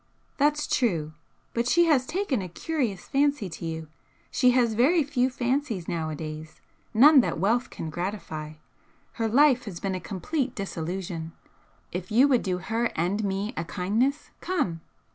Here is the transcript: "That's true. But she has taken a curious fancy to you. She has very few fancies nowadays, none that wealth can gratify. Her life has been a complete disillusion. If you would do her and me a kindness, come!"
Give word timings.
"That's 0.37 0.65
true. 0.65 1.13
But 1.53 1.67
she 1.67 1.85
has 1.85 2.07
taken 2.07 2.41
a 2.41 2.49
curious 2.49 3.07
fancy 3.07 3.49
to 3.49 3.65
you. 3.67 3.87
She 4.31 4.49
has 4.49 4.73
very 4.73 5.03
few 5.03 5.29
fancies 5.29 5.87
nowadays, 5.87 6.59
none 6.91 7.21
that 7.21 7.37
wealth 7.37 7.69
can 7.69 7.91
gratify. 7.91 8.53
Her 9.21 9.27
life 9.27 9.65
has 9.65 9.79
been 9.79 9.93
a 9.93 9.99
complete 9.99 10.55
disillusion. 10.55 11.33
If 11.91 12.09
you 12.09 12.27
would 12.29 12.41
do 12.41 12.57
her 12.57 12.85
and 12.95 13.23
me 13.23 13.53
a 13.55 13.63
kindness, 13.63 14.31
come!" 14.41 14.81